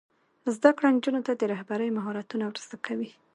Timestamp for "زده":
0.55-0.69, 2.65-2.77